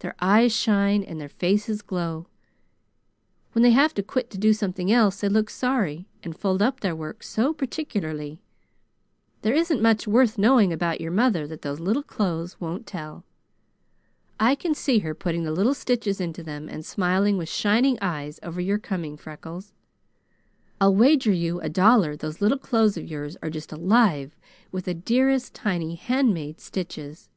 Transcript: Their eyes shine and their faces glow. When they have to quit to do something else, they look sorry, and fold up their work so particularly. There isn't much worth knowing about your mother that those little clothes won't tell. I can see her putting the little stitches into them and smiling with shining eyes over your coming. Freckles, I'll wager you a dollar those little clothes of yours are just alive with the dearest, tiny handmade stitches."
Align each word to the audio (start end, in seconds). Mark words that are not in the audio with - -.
Their 0.00 0.16
eyes 0.20 0.52
shine 0.52 1.04
and 1.04 1.20
their 1.20 1.28
faces 1.28 1.80
glow. 1.80 2.26
When 3.52 3.62
they 3.62 3.70
have 3.70 3.94
to 3.94 4.02
quit 4.02 4.28
to 4.30 4.36
do 4.36 4.52
something 4.52 4.90
else, 4.90 5.20
they 5.20 5.28
look 5.28 5.48
sorry, 5.48 6.08
and 6.24 6.36
fold 6.36 6.60
up 6.60 6.80
their 6.80 6.96
work 6.96 7.22
so 7.22 7.52
particularly. 7.52 8.42
There 9.42 9.54
isn't 9.54 9.80
much 9.80 10.08
worth 10.08 10.38
knowing 10.38 10.72
about 10.72 11.00
your 11.00 11.12
mother 11.12 11.46
that 11.46 11.62
those 11.62 11.78
little 11.78 12.02
clothes 12.02 12.60
won't 12.60 12.84
tell. 12.84 13.22
I 14.40 14.56
can 14.56 14.74
see 14.74 14.98
her 14.98 15.14
putting 15.14 15.44
the 15.44 15.52
little 15.52 15.72
stitches 15.74 16.20
into 16.20 16.42
them 16.42 16.68
and 16.68 16.84
smiling 16.84 17.38
with 17.38 17.48
shining 17.48 17.96
eyes 18.02 18.40
over 18.42 18.60
your 18.60 18.80
coming. 18.80 19.16
Freckles, 19.16 19.72
I'll 20.80 20.96
wager 20.96 21.30
you 21.32 21.60
a 21.60 21.68
dollar 21.68 22.16
those 22.16 22.40
little 22.40 22.58
clothes 22.58 22.96
of 22.96 23.06
yours 23.06 23.36
are 23.40 23.50
just 23.50 23.70
alive 23.70 24.34
with 24.72 24.86
the 24.86 24.94
dearest, 24.94 25.54
tiny 25.54 25.94
handmade 25.94 26.58
stitches." 26.58 27.28